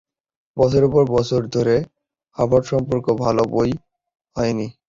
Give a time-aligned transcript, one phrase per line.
[0.57, 1.75] বছরের পর বছর ধরে
[2.37, 3.71] হার্ভার্ড সম্পর্কে ভাল বই
[4.35, 4.67] হয়নি।